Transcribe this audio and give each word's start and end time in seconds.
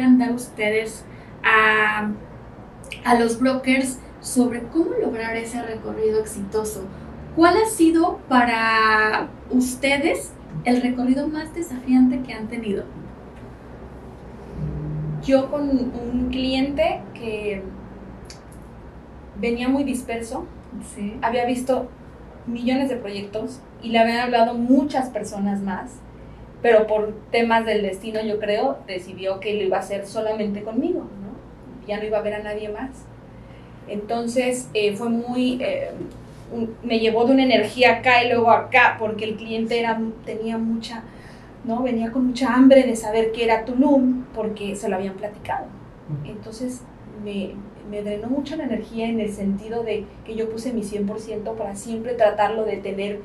pudieran 0.00 0.18
dar 0.18 0.32
ustedes 0.32 1.04
a, 1.44 2.10
a 3.04 3.14
los 3.16 3.38
brokers 3.38 3.98
sobre 4.20 4.62
cómo 4.64 4.92
lograr 5.00 5.36
ese 5.36 5.62
recorrido 5.62 6.20
exitoso. 6.20 6.84
¿Cuál 7.36 7.56
ha 7.58 7.66
sido 7.68 8.18
para 8.28 9.28
ustedes 9.50 10.32
el 10.64 10.80
recorrido 10.80 11.28
más 11.28 11.54
desafiante 11.54 12.22
que 12.22 12.32
han 12.32 12.48
tenido? 12.48 12.84
Yo 15.22 15.50
con 15.50 15.68
un 15.68 16.28
cliente 16.30 17.02
que 17.12 17.62
venía 19.38 19.68
muy 19.68 19.84
disperso, 19.84 20.46
había 21.20 21.44
visto 21.44 21.90
millones 22.46 22.88
de 22.88 22.96
proyectos 22.96 23.60
y 23.82 23.90
le 23.90 23.98
habían 23.98 24.20
hablado 24.20 24.54
muchas 24.54 25.10
personas 25.10 25.60
más, 25.60 25.90
pero 26.62 26.86
por 26.86 27.14
temas 27.30 27.64
del 27.64 27.82
destino 27.82 28.20
yo 28.22 28.38
creo 28.38 28.78
decidió 28.86 29.40
que 29.40 29.54
lo 29.54 29.62
iba 29.62 29.78
a 29.78 29.80
hacer 29.80 30.06
solamente 30.06 30.62
conmigo, 30.62 31.00
¿no? 31.00 31.30
ya 31.86 31.98
no 31.98 32.04
iba 32.04 32.18
a 32.18 32.22
ver 32.22 32.34
a 32.34 32.42
nadie 32.42 32.68
más. 32.68 32.90
Entonces 33.88 34.68
eh, 34.74 34.94
fue 34.94 35.08
muy, 35.08 35.58
eh, 35.60 35.90
me 36.82 37.00
llevó 37.00 37.24
de 37.24 37.32
una 37.32 37.42
energía 37.42 37.96
acá 37.96 38.22
y 38.24 38.28
luego 38.28 38.50
acá, 38.50 38.96
porque 38.98 39.24
el 39.24 39.36
cliente 39.36 39.80
era, 39.80 40.00
tenía 40.24 40.58
mucha, 40.58 41.02
¿no? 41.64 41.82
Venía 41.82 42.12
con 42.12 42.26
mucha 42.26 42.54
hambre 42.54 42.84
de 42.84 42.94
saber 42.94 43.32
qué 43.32 43.44
era 43.44 43.64
Tulum, 43.64 44.24
porque 44.34 44.76
se 44.76 44.88
lo 44.88 44.96
habían 44.96 45.14
platicado. 45.14 45.66
Entonces 46.24 46.82
me, 47.24 47.54
me 47.90 48.02
drenó 48.02 48.28
mucho 48.28 48.56
la 48.56 48.64
energía 48.64 49.08
en 49.08 49.20
el 49.20 49.32
sentido 49.32 49.82
de 49.82 50.04
que 50.24 50.34
yo 50.34 50.48
puse 50.48 50.72
mi 50.72 50.82
100% 50.82 51.54
para 51.56 51.74
siempre 51.74 52.14
tratarlo 52.14 52.64
de 52.64 52.76
tener 52.76 53.20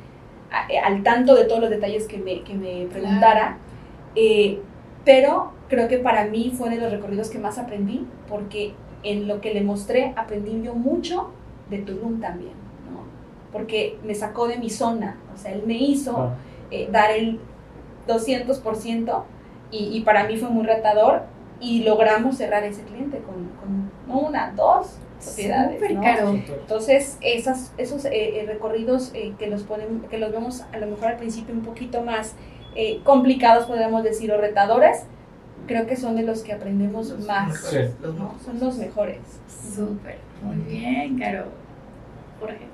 eh, 0.70 0.80
al 0.80 1.04
tanto 1.04 1.36
de 1.36 1.46
todos 1.46 1.62
los 1.62 1.70
detalles 1.70 2.08
que 2.08 2.18
me, 2.18 2.42
que 2.42 2.54
me 2.54 2.88
preguntara. 2.88 3.58
pero 5.04 5.52
creo 5.70 5.88
que 5.88 5.98
para 5.98 6.26
mí 6.26 6.54
fue 6.56 6.70
de 6.70 6.78
los 6.78 6.92
recorridos 6.92 7.30
que 7.30 7.40
más 7.40 7.58
aprendí, 7.58 8.06
porque 8.28 8.74
en 9.04 9.28
lo 9.28 9.40
que 9.42 9.54
le 9.54 9.62
mostré 9.62 10.14
aprendí 10.16 10.62
yo 10.64 10.74
mucho 10.74 11.32
de 11.70 11.80
Tulum 11.80 12.20
también, 12.20 12.54
¿no? 12.92 13.04
Porque 13.52 13.98
me 14.04 14.16
sacó 14.16 14.48
de 14.48 14.58
mi 14.58 14.70
zona, 14.70 15.18
o 15.34 15.38
sea, 15.38 15.54
él 15.54 15.64
me 15.66 15.76
hizo 15.76 16.32
eh, 16.72 16.90
dar 16.92 17.12
el 17.12 17.40
200% 18.08 19.24
y, 19.72 19.98
y, 19.98 20.02
para 20.02 20.26
mí 20.26 20.38
fue 20.38 20.50
muy 20.50 20.66
retador 20.66 21.24
y 21.60 21.84
logramos 21.84 22.38
cerrar 22.38 22.64
ese 22.64 22.84
cliente 22.84 23.20
con, 23.20 23.50
con 23.60 23.92
no 24.08 24.28
una, 24.28 24.52
dos 24.56 24.98
sociedades. 25.26 25.82
¿no? 25.92 26.02
caro. 26.02 26.30
Entonces, 26.30 27.18
esas, 27.22 27.74
esos 27.78 28.06
eh, 28.06 28.12
eh, 28.14 28.46
recorridos 28.48 29.12
que, 29.38 29.48
los 29.48 29.64
ponen, 29.64 30.02
que 30.10 30.18
los 30.18 30.32
vemos 30.32 30.64
a 30.72 30.78
lo 30.78 30.88
mejor 30.88 31.10
al 31.10 31.18
principio 31.18 31.54
un 31.54 31.62
poquito 31.62 32.02
más 32.02 32.36
complicados, 33.04 33.68
podemos 33.68 34.04
decir, 34.04 34.34
o 34.34 34.38
retadores, 34.38 35.06
creo 35.66 35.88
que 35.88 35.96
son 35.96 36.16
de 36.16 36.24
los 36.24 36.42
que 36.44 36.54
aprendemos 36.54 37.18
más. 37.26 37.60
Son 38.44 38.60
los 38.60 38.78
mejores. 38.78 39.20
Súper. 39.48 40.18
Muy 40.44 40.58
bien, 40.58 41.18
Caro. 41.18 41.46
Jorge. 42.40 42.68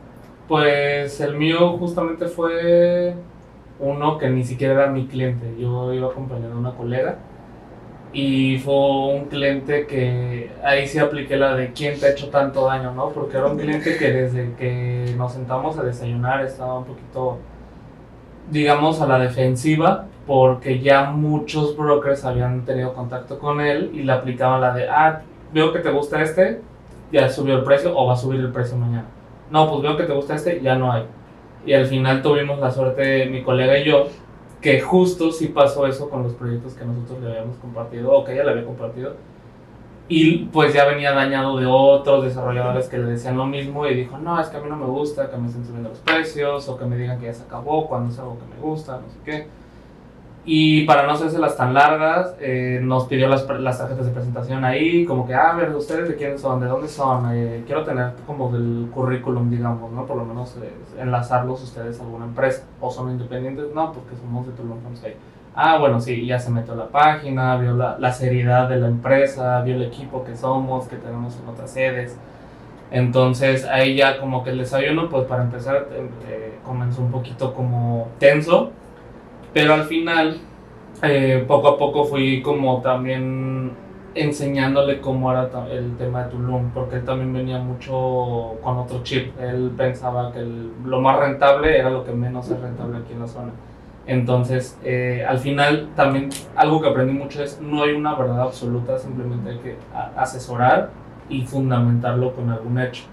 Pues 0.48 1.22
el 1.22 1.38
mío 1.38 1.78
justamente 1.78 2.28
fue 2.28 3.14
uno 3.80 4.18
que 4.18 4.30
ni 4.30 4.44
siquiera 4.44 4.74
era 4.74 4.88
mi 4.88 5.08
cliente. 5.08 5.56
Yo 5.58 5.94
iba 5.94 6.08
acompañando 6.10 6.56
a 6.56 6.60
una 6.60 6.74
colega 6.74 7.20
y 8.14 8.58
fue 8.60 8.76
un 9.16 9.26
cliente 9.26 9.88
que 9.88 10.52
ahí 10.64 10.88
sí 10.88 11.00
apliqué 11.00 11.38
la 11.38 11.56
de 11.56 11.72
quién 11.72 12.00
te 12.00 12.08
ha 12.08 12.12
hecho 12.12 12.30
tanto 12.30 12.66
daño, 12.66 12.94
¿no? 12.94 13.10
Porque 13.10 13.38
era 13.38 13.48
un 13.48 13.58
cliente 13.58 13.98
que 13.98 14.12
desde 14.12 14.54
que 14.56 15.14
nos 15.18 15.34
sentamos 15.34 15.78
a 15.78 15.84
desayunar 15.84 16.44
estaba 16.44 16.80
un 16.80 16.86
poquito, 16.86 17.38
digamos, 18.50 19.02
a 19.02 19.08
la 19.08 19.18
defensiva 19.20 20.08
porque 20.28 20.80
ya 20.80 21.12
muchos 21.12 21.76
brokers 21.76 22.26
habían 22.26 22.64
tenido 22.66 22.94
contacto 22.94 23.40
con 23.40 23.62
él 23.62 23.92
y 23.94 24.04
le 24.04 24.12
aplicaban 24.12 24.62
la 24.62 24.74
de, 24.74 24.88
ah, 24.88 25.22
veo 25.54 25.74
que 25.74 25.80
te 25.80 25.90
gusta 25.90 26.22
este, 26.22 26.62
ya 27.12 27.28
subió 27.30 27.58
el 27.58 27.64
precio 27.64 27.98
o 27.98 28.06
va 28.06 28.14
a 28.14 28.18
subir 28.18 28.40
el 28.40 28.52
precio 28.52 28.78
mañana. 28.78 29.06
No, 29.50 29.70
pues 29.70 29.82
veo 29.82 29.98
que 29.98 30.04
te 30.04 30.14
gusta 30.14 30.36
este, 30.36 30.62
ya 30.62 30.76
no 30.76 30.92
hay. 30.92 31.04
Y 31.66 31.74
al 31.74 31.86
final 31.86 32.22
tuvimos 32.22 32.60
la 32.60 32.72
suerte, 32.72 33.26
mi 33.28 33.44
colega 33.44 33.78
y 33.78 33.86
yo, 33.86 34.08
que 34.62 34.80
justo 34.80 35.32
sí 35.32 35.48
pasó 35.48 35.88
eso 35.88 36.10
con 36.10 36.24
los 36.24 36.34
proyectos 36.34 36.76
que 36.76 36.86
nosotros 36.86 37.20
le 37.22 37.32
habíamos 37.32 37.58
compartido 37.58 38.12
o 38.12 38.24
que 38.24 38.34
ella 38.34 38.44
le 38.44 38.52
había 38.52 38.66
compartido. 38.66 39.16
Y 40.08 40.46
pues 40.46 40.74
ya 40.74 40.86
venía 40.86 41.14
dañado 41.14 41.58
de 41.58 41.66
otros 41.66 42.26
desarrolladores 42.26 42.88
que 42.88 42.98
le 42.98 43.06
decían 43.06 43.38
lo 43.38 43.46
mismo 43.46 43.88
y 43.88 43.96
dijo, 43.96 44.18
no, 44.18 44.40
es 44.40 44.50
que 44.50 44.58
a 44.58 44.60
mí 44.60 44.70
no 44.70 44.76
me 44.76 44.86
gusta 44.86 45.32
que 45.32 45.38
me 45.38 45.48
estén 45.48 45.66
subiendo 45.66 45.90
los 45.90 46.00
precios 46.00 46.68
o 46.68 46.78
que 46.78 46.86
me 46.86 46.98
digan 46.98 47.20
que 47.20 47.28
ya 47.28 47.34
se 47.34 47.44
acabó 47.44 47.88
cuando 47.88 48.12
es 48.14 48.20
algo 48.20 48.38
que 48.38 48.56
me 48.56 48.62
gusta, 48.62 49.00
no 49.00 49.10
sé 49.10 49.18
qué. 49.24 49.48
Y 50.44 50.86
para 50.86 51.06
no 51.06 51.14
hacerse 51.14 51.38
las 51.38 51.56
tan 51.56 51.76
largas, 51.76 52.36
eh, 52.40 52.80
nos 52.82 53.06
pidió 53.06 53.28
las, 53.28 53.48
las, 53.48 53.78
tarjetas 53.78 54.08
de 54.08 54.12
presentación 54.12 54.66
ahí, 54.66 55.06
como 55.06 55.28
que, 55.28 55.36
ah, 55.36 55.52
a 55.52 55.56
ver, 55.56 55.70
¿ustedes 55.76 56.10
de 56.10 56.16
quién 56.16 56.40
son? 56.40 56.60
¿De 56.60 56.66
dónde 56.66 56.88
son? 56.88 57.30
Eh, 57.32 57.64
quiero 57.68 57.84
tener 57.84 58.14
como 58.26 58.52
del 58.52 58.90
currículum, 58.92 59.52
digamos, 59.52 59.92
¿no? 59.92 60.08
Por 60.08 60.18
lo 60.18 60.26
menos 60.26 60.58
eh, 60.58 60.74
enlazarlos 61.00 61.62
ustedes 61.62 62.00
a 62.00 62.04
alguna 62.04 62.26
empresa. 62.26 62.64
¿O 62.80 62.90
son 62.90 63.12
independientes? 63.12 63.68
No, 63.76 63.92
porque 63.92 64.16
somos 64.16 64.48
de 64.48 64.54
Tulum 64.54 64.84
Homestay. 64.84 65.16
Ah, 65.54 65.78
bueno, 65.78 66.00
sí, 66.02 66.26
ya 66.26 66.40
se 66.40 66.50
metió 66.50 66.74
la 66.74 66.88
página, 66.88 67.58
vio 67.58 67.74
la, 67.74 68.00
la, 68.00 68.12
seriedad 68.12 68.68
de 68.68 68.78
la 68.78 68.88
empresa, 68.88 69.62
vio 69.62 69.76
el 69.76 69.84
equipo 69.84 70.24
que 70.24 70.36
somos, 70.36 70.88
que 70.88 70.96
tenemos 70.96 71.38
en 71.40 71.50
otras 71.50 71.70
sedes. 71.70 72.18
Entonces 72.90 73.66
ahí 73.66 73.96
ya 73.96 74.20
como 74.20 74.44
que 74.44 74.50
el 74.50 74.58
desayuno, 74.58 75.08
pues 75.08 75.26
para 75.26 75.44
empezar, 75.44 75.88
comenzó 76.66 77.02
un 77.02 77.12
poquito 77.12 77.54
como 77.54 78.08
tenso 78.18 78.72
pero 79.54 79.74
al 79.74 79.84
final, 79.84 80.38
eh, 81.04 81.44
poco 81.48 81.70
a 81.70 81.78
poco 81.78 82.06
fui 82.06 82.42
como 82.42 82.82
también 82.82 83.72
enseñándole 84.14 85.00
cómo 85.00 85.32
era 85.32 85.50
el 85.72 85.96
tema 85.98 86.24
de 86.24 86.32
Tulum, 86.32 86.72
porque 86.72 86.98
él 86.98 87.06
también 87.06 87.34
venía 87.34 87.60
mucho 87.60 88.58
con 88.62 88.78
otro 88.78 89.04
chip. 89.04 89.40
Él 89.40 89.72
pensaba 89.78 90.32
que 90.34 90.46
lo 90.86 91.02
más 91.02 91.20
rentable 91.20 91.78
era 91.78 91.90
lo 91.90 92.04
que 92.04 92.12
menos 92.12 92.50
es 92.50 92.60
rentable 92.60 92.98
aquí 92.98 93.14
en 93.14 93.20
la 93.22 93.28
zona. 93.28 93.52
Entonces, 94.08 94.78
eh, 94.84 95.24
al 95.28 95.40
final, 95.40 95.90
también 95.96 96.30
algo 96.56 96.82
que 96.82 96.90
aprendí 96.90 97.14
mucho 97.14 97.44
es 97.44 97.62
no 97.62 97.84
hay 97.84 97.94
una 97.94 98.16
verdad 98.16 98.42
absoluta, 98.42 98.98
simplemente 98.98 99.52
hay 99.52 99.58
que 99.60 99.78
asesorar 100.18 100.90
y 101.30 101.44
fundamentarlo 101.44 102.34
con 102.34 102.50
algún 102.50 102.80
hecho, 102.80 103.04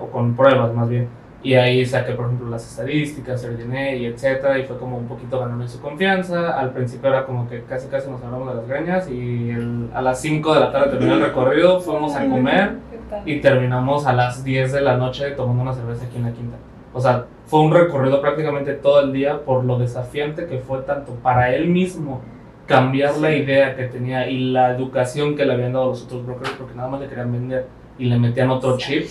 o 0.00 0.06
con 0.06 0.34
pruebas 0.34 0.74
más 0.74 0.88
bien. 0.88 1.08
Y 1.40 1.54
ahí 1.54 1.86
saqué, 1.86 2.14
por 2.14 2.26
ejemplo, 2.26 2.50
las 2.50 2.68
estadísticas, 2.68 3.44
el 3.44 3.56
dinero 3.56 3.96
y 3.96 4.06
etcétera, 4.06 4.58
y 4.58 4.64
fue 4.64 4.76
como 4.76 4.98
un 4.98 5.06
poquito 5.06 5.38
ganando 5.38 5.68
su 5.68 5.80
confianza. 5.80 6.58
Al 6.58 6.72
principio 6.72 7.10
era 7.10 7.24
como 7.24 7.48
que 7.48 7.62
casi 7.62 7.86
casi 7.88 8.10
nos 8.10 8.22
hablamos 8.22 8.48
de 8.48 8.54
las 8.56 8.68
greñas 8.68 9.08
y 9.08 9.52
a 9.94 10.02
las 10.02 10.20
5 10.20 10.54
de 10.54 10.60
la 10.60 10.72
tarde 10.72 10.90
terminó 10.90 11.14
el 11.14 11.22
recorrido, 11.22 11.80
fuimos 11.80 12.16
a 12.16 12.28
comer 12.28 12.78
y 13.24 13.40
terminamos 13.40 14.06
a 14.06 14.12
las 14.12 14.42
10 14.42 14.72
de 14.72 14.80
la 14.80 14.96
noche 14.96 15.30
tomando 15.30 15.62
una 15.62 15.72
cerveza 15.72 16.06
aquí 16.06 16.16
en 16.16 16.24
la 16.24 16.32
quinta. 16.32 16.56
O 16.92 17.00
sea, 17.00 17.26
fue 17.46 17.60
un 17.60 17.72
recorrido 17.72 18.20
prácticamente 18.20 18.74
todo 18.74 19.00
el 19.00 19.12
día 19.12 19.44
por 19.44 19.64
lo 19.64 19.78
desafiante 19.78 20.46
que 20.46 20.58
fue 20.58 20.80
tanto 20.82 21.12
para 21.22 21.54
él 21.54 21.68
mismo 21.68 22.20
cambiar 22.66 23.16
la 23.18 23.34
idea 23.34 23.76
que 23.76 23.84
tenía 23.84 24.28
y 24.28 24.50
la 24.50 24.74
educación 24.74 25.36
que 25.36 25.46
le 25.46 25.54
habían 25.54 25.72
dado 25.72 25.86
los 25.86 26.02
otros 26.02 26.26
brokers 26.26 26.50
porque 26.58 26.74
nada 26.74 26.88
más 26.88 27.00
le 27.00 27.08
querían 27.08 27.32
vender 27.32 27.66
y 27.98 28.06
le 28.06 28.18
metían 28.18 28.50
otro 28.50 28.76
chip 28.76 29.06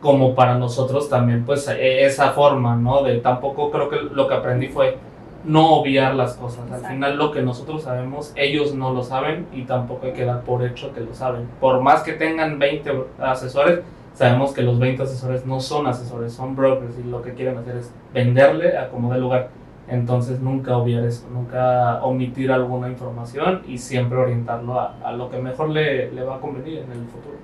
como 0.00 0.34
para 0.34 0.56
nosotros 0.56 1.08
también, 1.08 1.44
pues 1.44 1.68
e, 1.68 2.04
esa 2.04 2.30
forma, 2.30 2.76
¿no? 2.76 3.02
De 3.02 3.18
tampoco 3.18 3.70
creo 3.70 3.88
que 3.88 3.96
lo 3.96 4.26
que 4.28 4.34
aprendí 4.34 4.68
fue 4.68 4.96
no 5.44 5.74
obviar 5.74 6.14
las 6.14 6.34
cosas. 6.34 6.70
Al 6.70 6.84
final 6.84 7.16
lo 7.16 7.30
que 7.30 7.42
nosotros 7.42 7.82
sabemos, 7.82 8.32
ellos 8.36 8.74
no 8.74 8.92
lo 8.92 9.02
saben 9.02 9.46
y 9.52 9.62
tampoco 9.64 10.06
hay 10.06 10.12
que 10.12 10.24
dar 10.24 10.42
por 10.42 10.64
hecho 10.64 10.92
que 10.92 11.00
lo 11.00 11.14
saben. 11.14 11.48
Por 11.60 11.80
más 11.80 12.02
que 12.02 12.12
tengan 12.12 12.58
20 12.58 13.04
asesores, 13.20 13.80
sabemos 14.14 14.52
que 14.52 14.62
los 14.62 14.78
20 14.78 15.02
asesores 15.02 15.46
no 15.46 15.60
son 15.60 15.86
asesores, 15.86 16.32
son 16.32 16.56
brokers 16.56 16.98
y 16.98 17.08
lo 17.08 17.22
que 17.22 17.34
quieren 17.34 17.58
hacer 17.58 17.76
es 17.76 17.92
venderle 18.12 18.76
a 18.76 18.88
como 18.90 19.12
de 19.12 19.20
lugar. 19.20 19.48
Entonces 19.88 20.40
nunca 20.40 20.76
obviar 20.76 21.04
eso, 21.04 21.26
nunca 21.32 22.00
omitir 22.04 22.52
alguna 22.52 22.88
información 22.88 23.62
y 23.66 23.78
siempre 23.78 24.18
orientarlo 24.18 24.78
a, 24.78 24.94
a 25.02 25.12
lo 25.12 25.28
que 25.30 25.38
mejor 25.38 25.70
le, 25.70 26.12
le 26.12 26.22
va 26.22 26.36
a 26.36 26.40
convenir 26.40 26.78
en 26.78 26.92
el 26.92 27.06
futuro. 27.06 27.36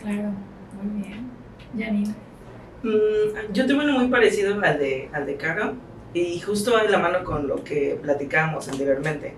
Claro, 0.00 0.30
muy 0.82 1.02
bien. 1.02 1.41
Janine. 1.76 2.14
Mm, 2.82 3.52
yo 3.52 3.66
tuve 3.66 3.84
uno 3.84 3.98
muy 3.98 4.08
parecido 4.08 4.54
al 4.62 4.78
de, 4.78 5.08
al 5.12 5.26
de 5.26 5.36
Caro 5.36 5.74
y 6.14 6.40
justo 6.40 6.72
va 6.72 6.82
de 6.82 6.88
la 6.88 6.98
mano 6.98 7.24
con 7.24 7.46
lo 7.46 7.62
que 7.62 7.98
platicábamos 8.02 8.68
anteriormente. 8.68 9.34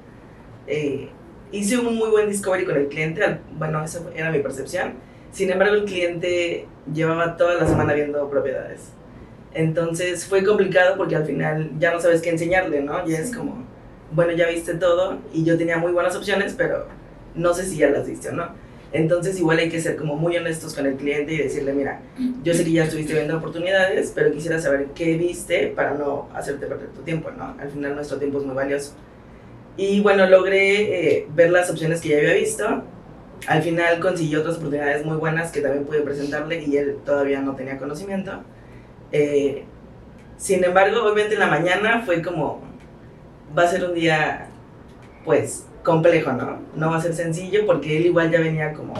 Eh, 0.67 1.09
hice 1.53 1.79
un 1.79 1.97
muy 1.97 2.09
buen 2.11 2.29
discovery 2.29 2.65
con 2.65 2.77
el 2.77 2.89
cliente, 2.89 3.39
bueno, 3.57 3.85
esa 3.85 4.01
era 4.15 4.31
mi 4.31 4.41
percepción. 4.41 4.95
Sin 5.31 5.51
embargo, 5.51 5.75
el 5.75 5.85
cliente 5.85 6.67
llevaba 6.93 7.37
toda 7.37 7.55
la 7.55 7.67
semana 7.67 7.93
viendo 7.93 8.29
propiedades. 8.29 8.93
Entonces 9.53 10.27
fue 10.27 10.45
complicado 10.45 10.97
porque 10.97 11.17
al 11.17 11.25
final 11.25 11.71
ya 11.79 11.93
no 11.93 12.01
sabes 12.01 12.21
qué 12.23 12.31
enseñarle, 12.31 12.81
¿no? 12.81 13.07
Ya 13.07 13.19
es 13.19 13.35
como, 13.35 13.65
bueno, 14.13 14.33
ya 14.33 14.49
viste 14.49 14.75
todo 14.75 15.19
y 15.33 15.45
yo 15.45 15.57
tenía 15.57 15.79
muy 15.79 15.93
buenas 15.93 16.17
opciones, 16.17 16.55
pero 16.57 16.87
no 17.35 17.55
sé 17.55 17.65
si 17.65 17.77
ya 17.77 17.91
las 17.91 18.07
viste 18.07 18.31
o 18.31 18.33
no. 18.33 18.49
Entonces 18.95 19.37
igual 19.41 19.59
hay 19.59 19.69
que 19.69 19.81
ser 19.81 19.97
como 19.97 20.15
muy 20.15 20.37
honestos 20.37 20.73
con 20.73 20.87
el 20.87 20.95
cliente 20.95 21.35
y 21.35 21.39
decirle, 21.39 21.73
mira, 21.73 22.01
yo 22.45 22.55
sé 22.55 22.65
que 22.65 22.71
ya 22.71 22.85
estuviste 22.85 23.13
viendo 23.13 23.37
oportunidades, 23.37 24.13
pero 24.15 24.31
quisiera 24.31 24.61
saber 24.61 24.87
qué 24.95 25.17
viste 25.17 25.67
para 25.67 25.95
no 25.95 26.29
hacerte 26.33 26.67
perder 26.67 26.91
tu 26.91 27.03
tiempo, 27.03 27.33
¿no? 27.33 27.57
Al 27.59 27.71
final 27.71 27.97
nuestro 27.97 28.19
tiempo 28.19 28.39
es 28.39 28.45
muy 28.45 28.55
valioso. 28.55 28.95
Y 29.77 30.01
bueno, 30.01 30.27
logré 30.27 31.17
eh, 31.17 31.29
ver 31.35 31.51
las 31.51 31.69
opciones 31.71 32.01
que 32.01 32.11
ya 32.11 32.19
había 32.19 32.35
visto. 32.35 32.85
Al 33.49 33.63
final 33.65 33.99
consiguió 33.99 34.43
otras 34.43 34.59
oportunidades 34.59 35.05
muy 35.05 35.17
buenas 35.17 35.51
que 35.51 35.61
también 35.61 35.85
pude 35.87 36.01
presentarle 36.03 36.63
y 36.63 36.77
él 36.77 36.99
todavía 37.05 37.41
no 37.41 37.57
tenía 37.57 37.79
conocimiento. 37.79 38.45
Eh, 39.11 39.65
sin 40.37 40.63
embargo, 40.63 41.03
obviamente 41.03 41.35
en 41.35 41.41
la 41.41 41.49
mañana 41.49 42.03
fue 42.07 42.23
como, 42.23 42.63
va 43.59 43.65
a 43.65 43.69
ser 43.69 43.85
un 43.85 43.95
día, 43.95 44.47
pues, 45.25 45.67
complejo, 45.85 46.33
¿no? 46.33 46.59
No 46.75 46.91
va 46.91 46.97
a 46.97 47.01
ser 47.01 47.15
sencillo 47.15 47.67
porque 47.67 47.97
él 47.99 48.07
igual 48.07 48.31
ya 48.31 48.41
venía 48.41 48.73
como, 48.73 48.95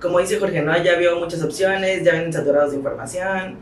como 0.00 0.18
dice 0.18 0.40
Jorge, 0.40 0.62
¿no? 0.62 0.76
Ya 0.82 0.96
vio 0.96 1.20
muchas 1.20 1.42
opciones, 1.42 2.02
ya 2.02 2.12
vienen 2.12 2.32
saturados 2.32 2.72
de 2.72 2.78
información 2.78 3.58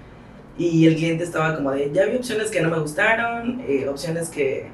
y 0.56 0.86
el 0.86 0.94
cliente 0.94 1.24
estaba 1.24 1.54
como 1.56 1.72
de, 1.72 1.90
ya 1.92 2.06
vi 2.06 2.16
opciones 2.16 2.50
que 2.50 2.60
no 2.60 2.70
me 2.70 2.78
gustaron, 2.78 3.62
eh, 3.66 3.86
opciones 3.88 4.28
que, 4.28 4.68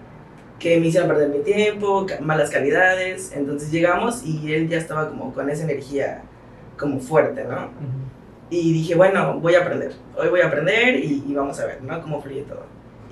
que 0.58 0.78
me 0.78 0.88
hicieron 0.88 1.08
perder 1.08 1.30
mi 1.30 1.40
tiempo, 1.40 2.06
malas 2.20 2.50
calidades, 2.50 3.32
entonces 3.34 3.70
llegamos 3.72 4.24
y 4.24 4.52
él 4.52 4.68
ya 4.68 4.76
estaba 4.76 5.08
como 5.08 5.32
con 5.32 5.48
esa 5.50 5.64
energía 5.64 6.22
como 6.78 7.00
fuerte, 7.00 7.44
¿no? 7.44 7.70
Y 8.50 8.72
dije, 8.72 8.94
bueno, 8.94 9.40
voy 9.40 9.54
a 9.54 9.62
aprender, 9.62 9.92
hoy 10.16 10.28
voy 10.28 10.40
a 10.40 10.46
aprender 10.46 10.96
y, 10.96 11.24
y, 11.26 11.34
vamos 11.34 11.58
a 11.60 11.66
ver, 11.66 11.82
¿no? 11.82 12.00
Cómo 12.00 12.22
fluye 12.22 12.42
todo. 12.42 12.64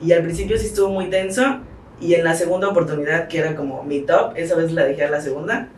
Y 0.02 0.12
al 0.12 0.22
principio 0.22 0.56
sí 0.58 0.66
estuvo 0.66 0.88
muy 0.88 1.10
tenso 1.10 1.60
y 2.00 2.14
en 2.14 2.24
la 2.24 2.34
segunda 2.34 2.68
oportunidad, 2.68 3.28
que 3.28 3.38
era 3.38 3.56
como 3.56 3.82
mi 3.82 4.00
top, 4.00 4.32
esa 4.36 4.54
vez 4.54 4.72
la 4.72 4.84
dejé 4.84 5.04
a 5.04 5.10
la 5.10 5.20
segunda, 5.20 5.68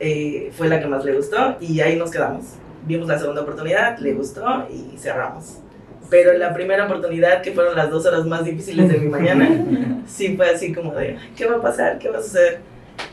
eh, 0.00 0.50
fue 0.52 0.68
la 0.68 0.80
que 0.80 0.86
más 0.86 1.04
le 1.04 1.14
gustó 1.14 1.56
y 1.60 1.80
ahí 1.80 1.96
nos 1.96 2.10
quedamos. 2.10 2.44
Vimos 2.86 3.06
la 3.08 3.18
segunda 3.18 3.42
oportunidad, 3.42 3.98
le 3.98 4.12
gustó 4.14 4.66
y 4.70 4.98
cerramos. 4.98 5.58
Pero 6.10 6.36
la 6.36 6.52
primera 6.52 6.84
oportunidad, 6.84 7.40
que 7.40 7.52
fueron 7.52 7.76
las 7.76 7.90
dos 7.90 8.04
horas 8.04 8.26
más 8.26 8.44
difíciles 8.44 8.88
de 8.88 8.98
mi 8.98 9.08
mañana, 9.08 9.48
sí 10.06 10.36
fue 10.36 10.50
así 10.50 10.72
como 10.72 10.92
de, 10.94 11.16
¿qué 11.36 11.46
va 11.46 11.56
a 11.56 11.62
pasar? 11.62 11.98
¿Qué 11.98 12.10
va 12.10 12.18
a 12.18 12.22
suceder? 12.22 12.58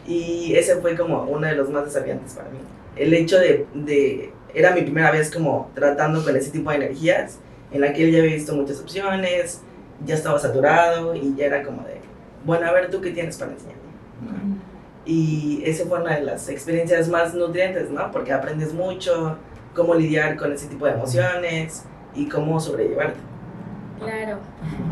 Y 0.08 0.54
ese 0.56 0.76
fue 0.78 0.98
como 0.98 1.24
uno 1.24 1.48
de 1.48 1.56
los 1.56 1.70
más 1.70 1.86
desafiantes 1.86 2.34
para 2.34 2.50
mí. 2.50 2.58
El 2.96 3.14
hecho 3.14 3.40
de, 3.40 3.66
de, 3.74 4.34
era 4.54 4.72
mi 4.72 4.82
primera 4.82 5.12
vez 5.12 5.32
como 5.32 5.72
tratando 5.74 6.24
con 6.24 6.36
ese 6.36 6.52
tipo 6.52 6.70
de 6.72 6.78
energías, 6.78 7.38
en 7.72 7.82
la 7.82 7.94
que 7.94 8.04
él 8.04 8.12
ya 8.12 8.20
había 8.20 8.34
visto 8.34 8.54
muchas 8.54 8.82
opciones, 8.82 9.62
ya 10.06 10.16
estaba 10.16 10.40
saturado 10.40 11.16
y 11.16 11.36
ya 11.36 11.46
era 11.46 11.64
como 11.64 11.84
de, 11.84 12.01
bueno, 12.46 12.68
a 12.68 12.72
ver 12.72 12.90
tú 12.90 13.02
qué 13.02 13.12
tienes 13.12 13.38
para 13.38 13.52
enseñarme. 13.52 13.82
Y 15.06 15.64
esa 15.66 15.86
fue 15.86 16.00
una 16.00 16.16
de 16.16 16.24
las 16.24 16.48
experiencias 16.50 17.10
más 17.10 17.34
nutrientes, 17.34 17.90
¿no? 17.90 18.12
Porque 18.12 18.34
aprendes 18.34 18.74
mucho 18.74 19.38
cómo 19.76 19.96
lidiar 19.96 20.38
con 20.38 20.52
ese 20.54 20.68
tipo 20.68 20.86
de 20.86 20.94
emociones 20.94 21.86
y 22.14 22.28
cómo 22.28 22.60
sobrellevarte. 22.60 23.20
Claro, 24.00 24.38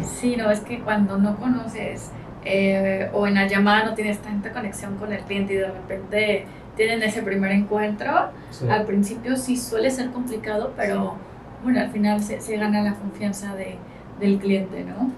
sí, 0.04 0.36
no, 0.36 0.52
es 0.52 0.62
que 0.62 0.80
cuando 0.80 1.18
no 1.18 1.36
conoces 1.38 2.12
eh, 2.46 3.10
o 3.14 3.28
en 3.28 3.36
la 3.36 3.48
llamada 3.48 3.86
no 3.86 3.94
tienes 3.96 4.20
tanta 4.20 4.52
conexión 4.52 4.96
con 4.98 5.12
el 5.12 5.22
cliente 5.24 5.54
y 5.54 5.58
de 5.58 5.68
repente 5.68 6.46
tienen 6.76 7.04
ese 7.04 7.22
primer 7.24 7.52
encuentro, 7.52 8.30
al 8.70 8.86
principio 8.86 9.36
sí 9.36 9.58
suele 9.58 9.92
ser 9.92 10.12
complicado, 10.12 10.74
pero 10.78 11.16
bueno, 11.64 11.82
al 11.82 11.90
final 11.90 12.22
se, 12.22 12.40
se 12.40 12.56
gana 12.58 12.82
la 12.82 12.94
confianza 12.96 13.56
de, 13.56 13.78
del 14.20 14.38
cliente, 14.38 14.86
¿no? 14.86 15.12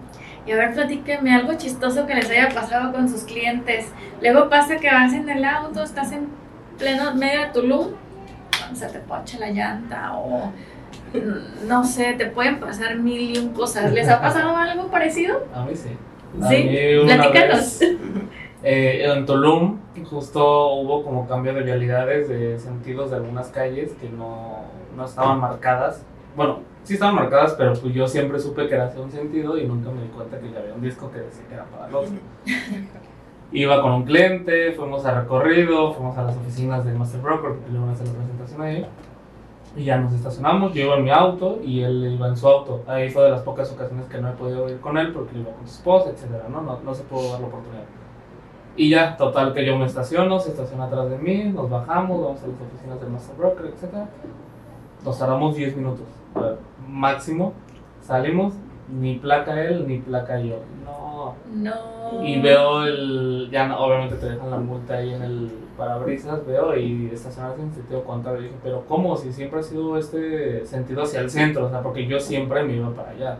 Y 0.45 0.51
a 0.51 0.55
ver, 0.55 0.73
platíqueme 0.73 1.33
algo 1.35 1.53
chistoso 1.53 2.07
que 2.07 2.15
les 2.15 2.29
haya 2.29 2.49
pasado 2.49 2.91
con 2.91 3.07
sus 3.07 3.23
clientes. 3.23 3.91
Luego 4.21 4.49
pasa 4.49 4.77
que 4.77 4.91
vas 4.91 5.13
en 5.13 5.29
el 5.29 5.45
auto, 5.45 5.83
estás 5.83 6.11
en 6.11 6.27
pleno 6.77 7.13
medio 7.13 7.41
de 7.41 7.47
Tulum, 7.47 7.87
se 8.73 8.87
te 8.87 8.99
pocha 8.99 9.37
la 9.39 9.51
llanta 9.51 10.13
o 10.13 10.51
no 11.67 11.83
sé, 11.83 12.13
te 12.13 12.27
pueden 12.27 12.59
pasar 12.59 12.95
mil 12.95 13.35
y 13.35 13.39
un 13.39 13.49
cosas. 13.49 13.91
¿Les 13.91 14.09
ha 14.09 14.21
pasado 14.21 14.55
algo 14.57 14.87
parecido? 14.87 15.43
A 15.53 15.63
mí 15.65 15.75
sí. 15.75 15.89
sí, 16.49 16.69
platícanos. 17.05 17.81
eh, 18.63 19.05
en 19.05 19.25
Tulum 19.25 19.79
justo 20.09 20.73
hubo 20.73 21.03
como 21.03 21.27
cambio 21.27 21.53
de 21.53 21.63
vialidades 21.63 22.29
de 22.29 22.57
sentidos 22.59 23.11
de 23.11 23.17
algunas 23.17 23.49
calles 23.49 23.93
que 23.99 24.09
no, 24.09 24.63
no 24.95 25.05
estaban 25.05 25.39
marcadas. 25.39 26.03
Bueno, 26.35 26.59
sí 26.83 26.93
estaban 26.93 27.15
marcadas, 27.15 27.53
pero 27.57 27.73
pues 27.73 27.93
yo 27.93 28.07
siempre 28.07 28.39
supe 28.39 28.67
que 28.67 28.75
era 28.75 28.85
hacia 28.85 29.01
un 29.01 29.11
sentido 29.11 29.57
y 29.57 29.65
nunca 29.65 29.91
me 29.91 30.01
di 30.03 30.07
cuenta 30.09 30.39
que 30.39 30.51
ya 30.51 30.59
había 30.59 30.73
un 30.73 30.81
disco 30.81 31.11
que 31.11 31.19
decía 31.19 31.43
que 31.47 31.53
era 31.53 31.65
para 31.65 31.87
el 31.87 31.95
otro. 31.95 32.13
Iba 33.53 33.81
con 33.81 33.91
un 33.91 34.03
cliente, 34.03 34.71
fuimos 34.71 35.05
a 35.05 35.21
recorrido, 35.21 35.93
fuimos 35.93 36.17
a 36.17 36.23
las 36.23 36.37
oficinas 36.37 36.85
del 36.85 36.95
Master 36.95 37.19
Broker 37.21 37.51
porque 37.51 37.77
a 37.77 37.91
hacer 37.91 38.07
la 38.07 38.13
presentación 38.13 38.61
ahí. 38.61 38.85
Y 39.75 39.85
ya 39.85 39.97
nos 39.97 40.13
estacionamos, 40.13 40.73
yo 40.73 40.83
iba 40.83 40.95
en 40.95 41.03
mi 41.03 41.11
auto 41.11 41.59
y 41.63 41.81
él 41.81 42.13
iba 42.13 42.27
en 42.27 42.37
su 42.37 42.47
auto. 42.47 42.83
Ahí 42.87 43.09
fue 43.09 43.23
de 43.23 43.31
las 43.31 43.41
pocas 43.41 43.71
ocasiones 43.71 44.05
que 44.07 44.19
no 44.19 44.29
he 44.29 44.33
podido 44.33 44.69
ir 44.69 44.79
con 44.79 44.97
él 44.97 45.11
porque 45.13 45.37
iba 45.37 45.51
con 45.51 45.67
su 45.67 45.75
esposa, 45.75 46.09
etc. 46.09 46.47
¿no? 46.49 46.61
No, 46.61 46.79
no 46.81 46.93
se 46.93 47.03
pudo 47.03 47.31
dar 47.31 47.41
la 47.41 47.47
oportunidad. 47.47 47.83
Y 48.77 48.89
ya, 48.89 49.17
total 49.17 49.53
que 49.53 49.65
yo 49.65 49.77
me 49.77 49.85
estaciono, 49.85 50.39
se 50.39 50.51
estaciona 50.51 50.85
atrás 50.85 51.09
de 51.09 51.17
mí, 51.17 51.43
nos 51.53 51.69
bajamos, 51.69 52.21
vamos 52.21 52.41
a 52.41 52.47
las 52.47 52.55
oficinas 52.61 53.01
del 53.01 53.09
Master 53.09 53.35
Broker, 53.35 53.65
etc. 53.65 54.07
Nos 55.03 55.19
tardamos 55.19 55.55
10 55.55 55.75
minutos 55.75 56.05
máximo, 56.91 57.53
salimos, 58.01 58.53
ni 58.91 59.15
placa 59.15 59.63
él, 59.63 59.87
ni 59.87 59.99
placa 59.99 60.39
yo. 60.39 60.59
No. 60.85 61.35
No. 61.53 62.23
Y 62.23 62.41
veo 62.41 62.83
el. 62.83 63.49
Ya 63.51 63.77
obviamente 63.77 64.15
te 64.15 64.29
dejan 64.29 64.51
la 64.51 64.57
multa 64.57 64.95
ahí 64.95 65.13
en 65.13 65.21
el 65.21 65.51
parabrisas, 65.77 66.45
veo 66.45 66.77
y 66.77 67.09
estacionarse 67.11 67.61
en 67.61 67.73
sentido 67.73 68.03
contrario. 68.03 68.41
dije, 68.41 68.55
pero 68.63 68.83
¿cómo? 68.87 69.15
Si 69.15 69.31
siempre 69.31 69.59
ha 69.59 69.63
sido 69.63 69.97
este 69.97 70.65
sentido 70.65 71.03
hacia 71.03 71.21
el 71.21 71.29
centro, 71.29 71.65
o 71.65 71.69
sea, 71.69 71.81
porque 71.81 72.05
yo 72.05 72.19
siempre 72.19 72.63
me 72.63 72.75
iba 72.75 72.93
para 72.93 73.11
allá. 73.11 73.37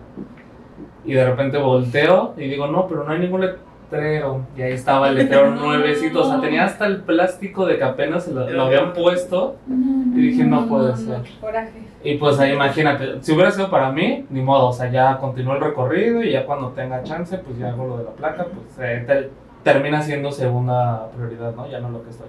Y 1.06 1.14
de 1.14 1.26
repente 1.26 1.58
volteo 1.58 2.34
y 2.38 2.48
digo, 2.48 2.68
no, 2.68 2.88
pero 2.88 3.04
no 3.04 3.12
hay 3.12 3.20
ningún 3.20 3.42
letrero. 3.42 4.46
Y 4.58 4.62
ahí 4.62 4.74
estaba 4.74 5.10
el 5.10 5.16
letrero 5.16 5.52
nuevecito, 5.56 6.22
o 6.22 6.28
sea, 6.28 6.40
tenía 6.40 6.66
hasta 6.66 6.88
el 6.88 7.02
plástico 7.02 7.66
de 7.66 7.78
que 7.78 7.84
apenas 7.84 8.24
se 8.24 8.34
lo, 8.34 8.50
lo 8.50 8.64
habían 8.64 8.94
puesto. 8.94 9.58
Y 9.68 10.20
dije, 10.20 10.44
no 10.44 10.68
puede 10.68 10.96
ser. 10.96 11.22
Coraje. 11.40 11.91
Y 12.04 12.16
pues 12.16 12.40
ahí 12.40 12.54
imagínate, 12.54 13.22
si 13.22 13.32
hubiera 13.34 13.52
sido 13.52 13.70
para 13.70 13.92
mí, 13.92 14.26
ni 14.32 14.42
modo, 14.42 14.70
o 14.70 14.74
sea, 14.74 14.90
ya 14.90 15.18
continúo 15.18 15.54
el 15.56 15.62
recorrido 15.62 16.24
y 16.24 16.32
ya 16.32 16.46
cuando 16.46 16.70
tenga 16.70 17.04
chance, 17.04 17.38
pues 17.38 17.58
ya 17.60 17.70
hago 17.70 17.86
lo 17.86 17.98
de 17.98 18.04
la 18.06 18.10
placa, 18.12 18.46
pues 18.46 18.80
eh, 18.80 19.04
te- 19.06 19.30
termina 19.64 20.02
siendo 20.02 20.32
segunda 20.32 21.10
prioridad, 21.16 21.54
¿no? 21.56 21.68
Ya 21.70 21.80
no 21.80 21.90
lo 21.90 22.04
que 22.04 22.10
estoy. 22.10 22.28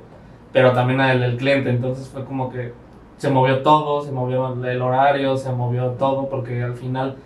Pero 0.52 0.72
también 0.72 1.00
el, 1.00 1.22
el 1.22 1.36
cliente, 1.38 1.70
entonces 1.70 2.06
fue 2.08 2.22
como 2.24 2.50
que 2.50 2.74
se 3.16 3.30
movió 3.30 3.62
todo, 3.62 4.02
se 4.02 4.12
movió 4.12 4.52
el 4.62 4.82
horario, 4.82 5.38
se 5.38 5.50
movió 5.50 5.92
todo, 5.92 6.28
porque 6.28 6.62
al 6.62 6.74
final 6.74 7.16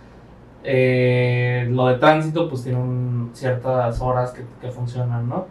eh, 0.63 1.67
lo 1.69 1.87
de 1.87 1.95
tránsito 1.95 2.49
pues 2.49 2.63
tiene 2.63 2.79
un- 2.79 3.31
ciertas 3.33 4.01
horas 4.01 4.31
que, 4.31 4.43
que 4.61 4.71
funcionan, 4.71 5.27
¿no? 5.27 5.45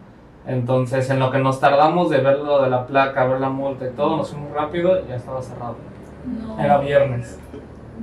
Entonces 0.47 1.11
en 1.11 1.19
lo 1.19 1.31
que 1.31 1.38
nos 1.38 1.61
tardamos 1.61 2.09
de 2.11 2.19
ver 2.19 2.38
lo 2.38 2.62
de 2.62 2.71
la 2.71 2.87
placa, 2.87 3.26
ver 3.26 3.41
la 3.41 3.50
multa 3.50 3.85
y 3.87 3.91
todo, 3.91 4.17
nos 4.17 4.31
fuimos 4.31 4.53
rápido 4.53 4.99
y 5.05 5.09
ya 5.09 5.17
estaba 5.17 5.43
cerrado. 5.43 5.76
No. 6.26 6.59
Era 6.59 6.78
viernes. 6.78 7.38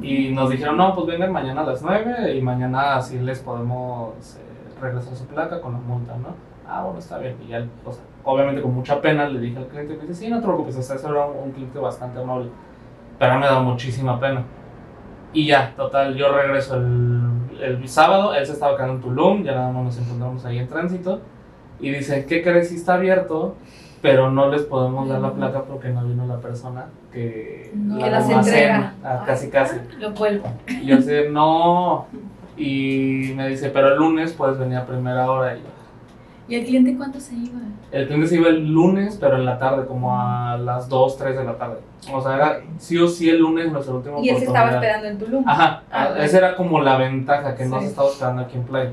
Y 0.01 0.29
nos 0.31 0.49
dijeron, 0.49 0.77
no, 0.77 0.95
pues 0.95 1.07
vengan 1.07 1.31
mañana 1.31 1.61
a 1.61 1.65
las 1.65 1.81
9 1.81 2.35
y 2.35 2.41
mañana 2.41 2.95
así 2.95 3.19
les 3.19 3.39
podemos 3.39 4.13
eh, 4.37 4.81
regresar 4.81 5.15
su 5.15 5.25
placa 5.27 5.61
con 5.61 5.73
la 5.73 5.79
multa, 5.79 6.15
¿no? 6.17 6.29
Ah, 6.67 6.83
bueno, 6.83 6.99
está 6.99 7.17
bien. 7.19 7.35
Y 7.45 7.49
ya, 7.49 7.65
o 7.85 7.91
sea, 7.91 8.03
obviamente 8.23 8.61
con 8.61 8.73
mucha 8.73 8.99
pena 9.01 9.27
le 9.27 9.39
dije 9.39 9.57
al 9.57 9.67
cliente, 9.67 9.95
me 9.95 10.01
dice, 10.01 10.13
sí, 10.13 10.29
no 10.29 10.39
te 10.39 10.45
preocupes, 10.45 10.77
o 10.77 10.81
sea, 10.81 10.95
ese 10.95 11.07
era 11.07 11.25
un, 11.25 11.37
un 11.43 11.51
cliente 11.51 11.77
bastante 11.77 12.19
amable. 12.19 12.49
Pero 13.19 13.39
me 13.39 13.45
da 13.45 13.59
muchísima 13.59 14.19
pena. 14.19 14.43
Y 15.33 15.47
ya, 15.47 15.73
total, 15.75 16.15
yo 16.15 16.31
regreso 16.31 16.75
el, 16.75 17.29
el 17.61 17.87
sábado, 17.87 18.33
él 18.33 18.45
se 18.45 18.53
estaba 18.53 18.75
quedando 18.75 18.95
en 18.95 19.01
Tulum, 19.01 19.43
ya 19.43 19.53
nada 19.53 19.71
más 19.71 19.83
nos 19.83 19.97
encontramos 19.99 20.45
ahí 20.45 20.59
en 20.59 20.67
tránsito. 20.67 21.21
Y 21.79 21.91
dice, 21.91 22.25
¿qué 22.25 22.41
crees? 22.43 22.69
Sí 22.69 22.75
está 22.75 22.95
abierto, 22.95 23.55
pero 24.03 24.29
no 24.29 24.49
les 24.51 24.61
podemos 24.63 25.07
dar 25.09 25.21
la 25.21 25.31
placa 25.33 25.63
porque 25.63 25.87
no 25.89 26.03
vino 26.03 26.27
la 26.27 26.37
persona 26.37 26.85
que 27.11 27.71
No. 27.73 27.97
Que 27.97 28.11
las 28.11 28.25
almacena". 28.29 28.57
entrega. 28.57 28.93
Ah, 29.03 29.23
casi, 29.25 29.49
casi. 29.49 29.77
Lo 29.99 30.11
vuelvo. 30.11 30.45
Y 30.67 30.85
yo 30.85 31.01
sé, 31.01 31.29
no. 31.31 32.05
Y 32.57 33.31
me 33.35 33.47
dice, 33.49 33.69
pero 33.69 33.87
el 33.93 33.97
lunes 33.97 34.33
puedes 34.33 34.59
venir 34.59 34.77
a 34.77 34.85
primera 34.85 35.31
hora. 35.31 35.55
Y 35.55 35.61
yo, 35.61 35.65
¿Y 36.49 36.55
el 36.55 36.65
cliente 36.65 36.95
cuánto 36.97 37.19
se 37.21 37.33
iba? 37.33 37.57
el 37.93 38.05
cliente 38.07 38.27
se 38.27 38.35
iba 38.35 38.49
el 38.49 38.67
lunes, 38.71 39.17
pero 39.19 39.37
en 39.37 39.45
la 39.45 39.57
tarde, 39.57 39.85
como 39.87 40.19
a 40.19 40.57
las 40.57 40.89
2, 40.89 41.17
3 41.17 41.37
de 41.37 41.43
la 41.45 41.57
tarde. 41.57 41.77
O 42.11 42.21
sea, 42.21 42.35
era 42.35 42.59
sí 42.77 42.97
o 42.97 43.07
sí 43.07 43.29
el 43.29 43.39
lunes 43.39 43.71
nuestra 43.71 43.93
última 43.95 44.19
Y 44.19 44.27
él 44.29 44.37
se 44.37 44.45
estaba 44.45 44.71
esperando 44.71 45.07
en 45.07 45.17
Tulum. 45.17 45.47
Ajá, 45.47 45.83
Ah, 45.89 46.09
esa 46.19 46.37
era 46.39 46.55
como 46.57 46.81
la 46.81 46.97
ventaja 46.97 47.55
que 47.55 47.65
no 47.65 47.77
Sí. 47.79 47.85
se 47.85 47.89
estaba 47.91 48.09
esperando 48.09 48.41
aquí 48.41 48.57
en 48.57 48.63
Playa. 48.65 48.91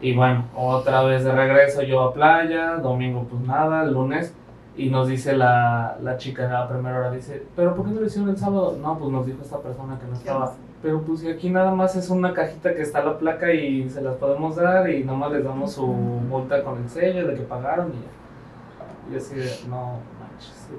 Y 0.00 0.14
bueno, 0.14 0.44
otra 0.56 1.02
vez 1.02 1.24
de 1.24 1.32
regreso 1.32 1.82
yo 1.82 2.00
a 2.02 2.14
playa, 2.14 2.76
domingo 2.76 3.26
pues 3.28 3.42
nada, 3.42 3.84
lunes, 3.84 4.34
y 4.76 4.88
nos 4.88 5.08
dice 5.08 5.36
la, 5.36 5.98
la 6.02 6.16
chica 6.16 6.46
a 6.46 6.60
la 6.62 6.68
primera 6.68 6.98
hora, 6.98 7.10
dice, 7.10 7.44
pero 7.54 7.74
¿por 7.74 7.84
qué 7.84 7.92
no 7.92 8.00
lo 8.00 8.06
hicieron 8.06 8.30
el 8.30 8.38
sábado? 8.38 8.78
No, 8.80 8.98
pues 8.98 9.10
nos 9.10 9.26
dijo 9.26 9.42
esta 9.42 9.58
persona 9.58 9.98
que 9.98 10.06
no 10.06 10.14
estaba. 10.14 10.54
Pero 10.82 11.02
pues 11.02 11.26
aquí 11.26 11.50
nada 11.50 11.72
más 11.72 11.94
es 11.96 12.08
una 12.08 12.32
cajita 12.32 12.74
que 12.74 12.80
está 12.80 13.04
la 13.04 13.18
placa 13.18 13.52
y 13.52 13.90
se 13.90 14.00
las 14.00 14.16
podemos 14.16 14.56
dar 14.56 14.88
y 14.88 15.04
nada 15.04 15.18
más 15.18 15.32
les 15.32 15.44
damos 15.44 15.72
su 15.72 15.86
multa 15.86 16.64
con 16.64 16.82
el 16.82 16.88
sello 16.88 17.26
de 17.26 17.34
que 17.34 17.42
pagaron 17.42 17.92
y 17.92 19.12
ya. 19.12 19.14
Y 19.14 19.18
así 19.18 19.34
de, 19.34 19.50
no. 19.68 19.98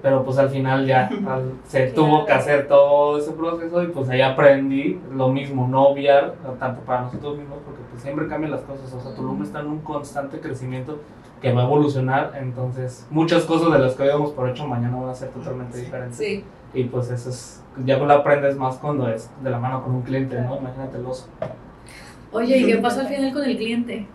Pero 0.02 0.24
pues 0.24 0.38
al 0.38 0.50
final 0.50 0.86
ya 0.86 1.10
se 1.68 1.88
tuvo 1.92 2.26
que 2.26 2.32
hacer 2.32 2.68
todo 2.68 3.18
ese 3.18 3.32
proceso 3.32 3.84
y 3.84 3.88
pues 3.88 4.10
ahí 4.10 4.22
aprendí 4.22 5.00
lo 5.14 5.30
mismo, 5.30 5.68
no 5.68 5.88
obviar 5.88 6.36
tanto 6.60 6.82
para 6.82 7.02
nosotros 7.02 7.38
mismos, 7.38 7.60
porque 7.66 7.82
pues 7.90 8.02
siempre 8.02 8.28
cambian 8.28 8.52
las 8.52 8.62
cosas. 8.62 8.94
O 8.94 9.02
sea, 9.02 9.14
Tulum 9.14 9.44
está 9.44 9.60
en 9.60 9.68
un 9.68 9.80
constante 9.80 10.40
crecimiento 10.40 11.00
que 11.42 11.52
va 11.52 11.64
a 11.64 11.66
evolucionar, 11.66 12.34
entonces 12.40 13.08
muchas 13.10 13.44
cosas 13.46 13.74
de 13.74 13.80
las 13.80 13.96
que 13.96 14.04
hoy 14.04 14.32
por 14.32 14.50
hecho 14.50 14.68
mañana 14.68 14.96
van 14.96 15.10
a 15.10 15.16
ser 15.16 15.30
totalmente 15.30 15.78
diferentes. 15.78 16.18
Sí. 16.18 16.44
Y 16.74 16.86
pues 16.86 17.10
eso 17.10 17.30
es, 17.30 17.64
ya 17.84 17.98
lo 17.98 18.14
aprendes 18.14 18.56
más 18.56 18.78
cuando 18.78 19.10
es 19.10 19.30
de 19.44 19.50
la 19.50 19.60
mano 19.60 19.84
con 19.84 19.96
un 19.96 20.02
cliente, 20.04 20.40
¿no? 20.40 20.58
Imagínate 20.58 20.98
el 20.98 21.06
oso. 21.06 21.28
Oye, 22.32 22.60
¿y 22.60 22.66
qué 22.66 22.78
pasó 22.78 23.02
al 23.02 23.08
final 23.08 23.34
con 23.34 23.44
el 23.44 23.58
cliente? 23.58 24.08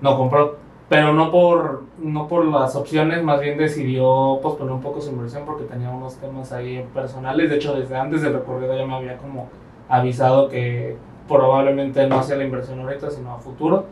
No 0.00 0.18
compró, 0.18 0.58
pero 0.88 1.12
no 1.14 1.30
por, 1.30 1.84
no 1.98 2.28
por 2.28 2.44
las 2.44 2.76
opciones, 2.76 3.22
más 3.22 3.40
bien 3.40 3.56
decidió 3.56 4.38
posponer 4.42 4.72
un 4.72 4.82
poco 4.82 5.00
su 5.00 5.10
inversión 5.10 5.44
porque 5.46 5.64
tenía 5.64 5.90
unos 5.90 6.16
temas 6.16 6.52
ahí 6.52 6.86
personales. 6.92 7.50
De 7.50 7.56
hecho, 7.56 7.74
desde 7.74 7.96
antes 7.96 8.22
del 8.22 8.34
recorrido 8.34 8.76
ya 8.76 8.86
me 8.86 8.94
había 8.94 9.16
como 9.16 9.48
avisado 9.88 10.48
que 10.48 10.96
probablemente 11.26 12.06
no 12.06 12.18
hacía 12.18 12.36
la 12.36 12.44
inversión 12.44 12.80
ahorita, 12.80 13.10
sino 13.10 13.32
a 13.32 13.38
futuro. 13.38 13.86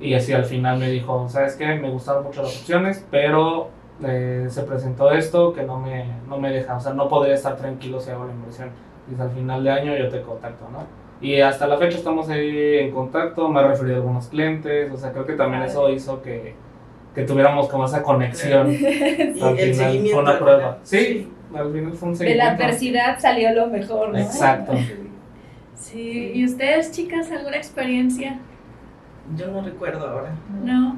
Y 0.00 0.14
así 0.14 0.32
al 0.32 0.44
final 0.44 0.80
me 0.80 0.90
dijo, 0.90 1.28
¿sabes 1.28 1.54
qué? 1.54 1.66
Me 1.76 1.90
gustaron 1.90 2.24
mucho 2.24 2.42
las 2.42 2.58
opciones, 2.58 3.06
pero 3.08 3.68
eh, 4.02 4.46
se 4.50 4.62
presentó 4.62 5.12
esto 5.12 5.52
que 5.52 5.62
no 5.62 5.78
me, 5.78 6.06
no 6.28 6.38
me 6.38 6.50
deja, 6.50 6.76
o 6.76 6.80
sea, 6.80 6.92
no 6.92 7.08
podría 7.08 7.34
estar 7.34 7.56
tranquilo 7.56 8.00
si 8.00 8.10
hago 8.10 8.26
la 8.26 8.32
inversión. 8.32 8.70
Dice, 9.06 9.22
al 9.22 9.30
final 9.30 9.62
de 9.62 9.70
año 9.70 9.96
yo 9.96 10.08
te 10.08 10.22
contacto, 10.22 10.64
¿no? 10.72 11.01
Y 11.22 11.40
hasta 11.40 11.68
la 11.68 11.78
fecha 11.78 11.98
estamos 11.98 12.28
ahí 12.28 12.78
en 12.78 12.90
contacto, 12.90 13.48
me 13.48 13.60
ha 13.60 13.68
referido 13.68 13.94
a 13.94 13.98
algunos 13.98 14.26
clientes, 14.26 14.92
o 14.92 14.96
sea, 14.96 15.12
creo 15.12 15.24
que 15.24 15.34
también 15.34 15.62
eso 15.62 15.88
hizo 15.88 16.20
que, 16.20 16.54
que 17.14 17.22
tuviéramos 17.22 17.68
como 17.68 17.84
esa 17.84 18.02
conexión. 18.02 18.72
y 18.72 19.40
al 19.40 19.58
el 19.58 19.74
final 19.74 20.08
fue 20.10 20.20
una 20.20 20.38
prueba. 20.38 20.78
Sí, 20.82 21.28
al 21.54 21.72
final 21.72 21.92
fue 21.92 22.08
un 22.08 22.16
seguimiento. 22.16 22.24
De 22.24 22.34
la 22.34 22.56
adversidad 22.56 23.20
salió 23.20 23.54
lo 23.54 23.68
mejor, 23.68 24.10
¿no? 24.10 24.18
Exacto. 24.18 24.72
Sí, 25.74 26.30
¿y 26.36 26.44
ustedes, 26.44 26.92
chicas, 26.92 27.28
alguna 27.32 27.56
experiencia? 27.56 28.38
Yo 29.36 29.48
no 29.48 29.62
recuerdo 29.62 30.06
ahora. 30.06 30.30
No. 30.62 30.96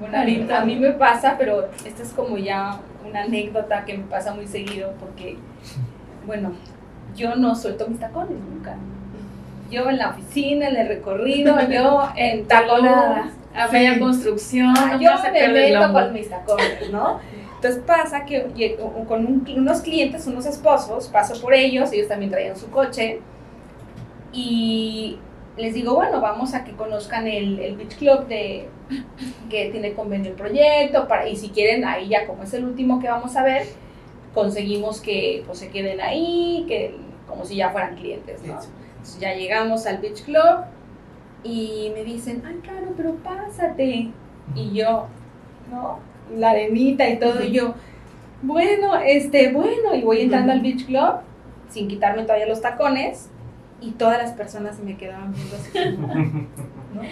Bueno, 0.00 0.18
a 0.54 0.64
mí 0.64 0.74
me 0.74 0.90
pasa, 0.90 1.36
pero 1.38 1.68
esta 1.86 2.02
es 2.02 2.12
como 2.12 2.36
ya 2.36 2.80
una 3.08 3.22
anécdota 3.22 3.84
que 3.84 3.96
me 3.96 4.04
pasa 4.04 4.34
muy 4.34 4.48
seguido 4.48 4.92
porque, 4.98 5.36
bueno, 6.26 6.52
yo 7.14 7.36
no 7.36 7.54
suelto 7.54 7.86
mis 7.86 8.00
tacones 8.00 8.38
nunca. 8.38 8.76
Yo 9.70 9.88
en 9.88 9.98
la 9.98 10.10
oficina, 10.10 10.68
en 10.68 10.76
el 10.76 10.88
recorrido, 10.88 11.56
yo 11.68 12.08
en 12.16 12.46
taconada. 12.46 13.30
A 13.54 13.66
media 13.68 13.98
construcción. 13.98 14.72
Ah, 14.78 14.98
yo 15.00 15.10
me 15.32 15.48
meto 15.48 15.92
con 15.92 16.12
mis 16.12 16.28
tacones, 16.28 16.90
¿no? 16.92 17.18
Entonces 17.56 17.82
pasa 17.84 18.24
que 18.24 18.76
con 19.08 19.44
unos 19.56 19.80
clientes, 19.80 20.26
unos 20.28 20.46
esposos, 20.46 21.08
paso 21.08 21.40
por 21.40 21.54
ellos, 21.54 21.92
ellos 21.92 22.06
también 22.06 22.30
traían 22.30 22.56
su 22.56 22.70
coche 22.70 23.20
y 24.32 25.18
les 25.56 25.74
digo, 25.74 25.94
bueno, 25.96 26.20
vamos 26.20 26.54
a 26.54 26.62
que 26.62 26.72
conozcan 26.72 27.26
el, 27.26 27.58
el 27.58 27.76
Beach 27.76 27.96
Club 27.96 28.28
de, 28.28 28.68
que 29.50 29.70
tiene 29.70 29.92
convenio 29.94 30.30
el 30.30 30.36
proyecto, 30.36 31.08
para, 31.08 31.28
y 31.28 31.36
si 31.36 31.48
quieren, 31.48 31.84
ahí 31.84 32.08
ya 32.08 32.26
como 32.26 32.44
es 32.44 32.54
el 32.54 32.64
último 32.64 33.00
que 33.00 33.08
vamos 33.08 33.34
a 33.36 33.42
ver, 33.42 33.66
conseguimos 34.34 35.00
que 35.00 35.42
pues, 35.46 35.58
se 35.58 35.68
queden 35.70 36.00
ahí, 36.00 36.64
que 36.68 36.94
como 37.26 37.44
si 37.44 37.56
ya 37.56 37.70
fueran 37.70 37.96
clientes, 37.96 38.40
¿no? 38.44 38.58
Entonces 39.08 39.20
ya 39.20 39.34
llegamos 39.34 39.86
al 39.86 39.98
Beach 39.98 40.22
Club 40.22 40.64
y 41.42 41.90
me 41.94 42.04
dicen, 42.04 42.42
ay, 42.46 42.56
claro, 42.62 42.92
pero 42.94 43.14
pásate. 43.16 44.10
Y 44.54 44.72
yo, 44.74 45.06
¿no? 45.70 45.98
La 46.36 46.50
arenita 46.50 47.08
y 47.08 47.18
todo, 47.18 47.42
y 47.42 47.52
yo, 47.52 47.74
bueno, 48.42 48.96
este, 48.96 49.50
bueno, 49.52 49.94
y 49.94 50.02
voy 50.02 50.20
entrando 50.20 50.52
al 50.52 50.60
Beach 50.60 50.84
Club 50.84 51.20
sin 51.70 51.88
quitarme 51.88 52.22
todavía 52.22 52.46
los 52.46 52.60
tacones 52.60 53.30
y 53.80 53.92
todas 53.92 54.18
las 54.18 54.32
personas 54.32 54.78
me 54.80 54.96
quedaban 54.98 55.32
viendo 55.32 55.56
así, 55.56 55.96
¿no? 56.94 57.02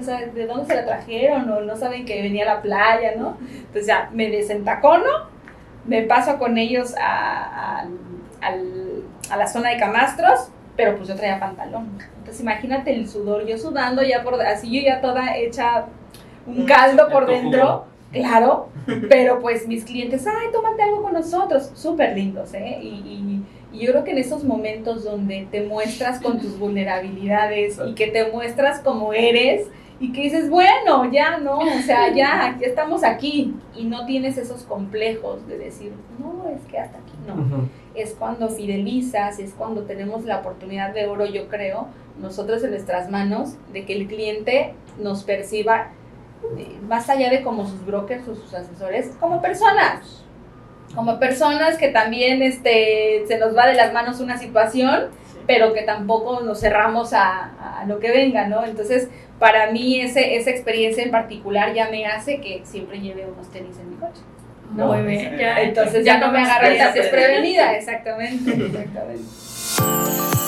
O 0.00 0.02
sea, 0.02 0.26
¿de 0.26 0.46
dónde 0.46 0.66
se 0.66 0.74
la 0.74 0.84
trajeron? 0.84 1.50
O 1.50 1.60
no 1.60 1.76
saben 1.76 2.04
que 2.04 2.22
venía 2.22 2.44
a 2.44 2.56
la 2.56 2.62
playa, 2.62 3.14
¿no? 3.16 3.36
Entonces 3.40 3.86
ya 3.86 4.10
me 4.12 4.30
desentacono, 4.30 5.28
me 5.86 6.02
paso 6.02 6.38
con 6.38 6.56
ellos 6.56 6.94
a, 7.00 7.84
a, 8.40 9.36
la 9.36 9.46
zona 9.48 9.70
de 9.70 9.78
camastros, 9.78 10.50
pero 10.76 10.96
pues 10.96 11.08
yo 11.08 11.16
traía 11.16 11.38
pantalón. 11.38 11.98
Entonces 12.18 12.40
imagínate 12.40 12.94
el 12.94 13.08
sudor, 13.08 13.46
yo 13.46 13.58
sudando 13.58 14.02
ya 14.02 14.22
por, 14.22 14.40
así 14.40 14.70
yo 14.70 14.82
ya 14.82 15.00
toda 15.00 15.36
hecha 15.36 15.86
un 16.46 16.66
caldo 16.66 17.08
por 17.10 17.26
dentro, 17.26 17.86
claro, 18.10 18.68
pero 19.08 19.40
pues 19.40 19.66
mis 19.68 19.84
clientes, 19.84 20.26
ay, 20.26 20.48
tómate 20.52 20.82
algo 20.82 21.02
con 21.02 21.12
nosotros, 21.12 21.70
súper 21.74 22.16
lindos, 22.16 22.54
¿eh? 22.54 22.78
y 22.82 23.42
y 23.72 23.86
yo 23.86 23.92
creo 23.92 24.04
que 24.04 24.10
en 24.10 24.18
esos 24.18 24.44
momentos 24.44 25.02
donde 25.02 25.48
te 25.50 25.62
muestras 25.62 26.20
con 26.20 26.38
tus 26.38 26.58
vulnerabilidades 26.58 27.78
y 27.86 27.94
que 27.94 28.08
te 28.08 28.30
muestras 28.30 28.80
como 28.80 29.14
eres 29.14 29.66
y 30.02 30.12
que 30.12 30.22
dices, 30.22 30.50
bueno, 30.50 31.08
ya 31.12 31.38
no, 31.38 31.58
o 31.58 31.78
sea, 31.86 32.12
ya, 32.12 32.58
ya 32.60 32.66
estamos 32.66 33.04
aquí 33.04 33.54
y 33.76 33.84
no 33.84 34.04
tienes 34.04 34.36
esos 34.36 34.64
complejos 34.64 35.46
de 35.46 35.58
decir, 35.58 35.92
no, 36.18 36.50
es 36.50 36.60
que 36.68 36.76
hasta 36.76 36.98
aquí 36.98 37.12
no. 37.24 37.68
Es 37.94 38.16
cuando 38.18 38.48
fidelizas, 38.48 39.38
es 39.38 39.54
cuando 39.54 39.84
tenemos 39.84 40.24
la 40.24 40.38
oportunidad 40.38 40.92
de 40.92 41.06
oro, 41.06 41.24
yo 41.24 41.46
creo, 41.46 41.86
nosotros 42.20 42.64
en 42.64 42.70
nuestras 42.70 43.12
manos, 43.12 43.54
de 43.72 43.84
que 43.84 43.92
el 43.92 44.08
cliente 44.08 44.74
nos 44.98 45.22
perciba 45.22 45.92
eh, 46.58 46.80
más 46.88 47.08
allá 47.08 47.30
de 47.30 47.42
como 47.42 47.64
sus 47.64 47.86
brokers 47.86 48.26
o 48.26 48.34
sus 48.34 48.52
asesores, 48.52 49.12
como 49.20 49.40
personas. 49.40 50.24
Como 50.96 51.20
personas 51.20 51.78
que 51.78 51.88
también 51.88 52.42
este, 52.42 53.24
se 53.28 53.38
nos 53.38 53.56
va 53.56 53.68
de 53.68 53.74
las 53.74 53.92
manos 53.92 54.18
una 54.18 54.36
situación, 54.36 55.10
pero 55.46 55.72
que 55.72 55.82
tampoco 55.82 56.40
nos 56.40 56.60
cerramos 56.60 57.12
a, 57.12 57.80
a, 57.80 57.84
lo 57.86 57.98
que 57.98 58.10
venga, 58.10 58.46
¿no? 58.48 58.64
Entonces, 58.64 59.08
para 59.38 59.70
mí 59.70 60.00
ese, 60.00 60.36
esa 60.36 60.50
experiencia 60.50 61.02
en 61.02 61.10
particular 61.10 61.74
ya 61.74 61.88
me 61.90 62.06
hace 62.06 62.40
que 62.40 62.62
siempre 62.64 63.00
lleve 63.00 63.26
unos 63.26 63.50
tenis 63.50 63.76
en 63.78 63.90
mi 63.90 63.96
coche. 63.96 64.22
¿no? 64.74 64.86
Muy 64.86 65.02
bien, 65.02 65.36
ya, 65.36 65.60
entonces 65.60 66.04
ya, 66.04 66.18
no 66.18 66.32
me 66.32 66.40
agarra 66.40 66.68
esa 66.68 66.92
desprevenida, 66.92 67.76
exactamente, 67.76 68.50
exactamente. 68.52 69.22